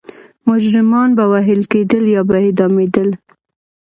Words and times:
مجرمان 0.49 1.09
به 1.17 1.23
وهل 1.31 1.61
کېدل 1.71 2.03
یا 2.15 2.21
به 2.29 2.35
اعدامېدل. 2.43 3.09